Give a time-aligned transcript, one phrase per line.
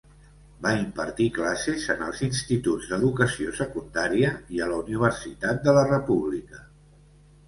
[0.65, 6.63] Va impartir classes en els instituts d'educació secundària i a la Universitat de la República.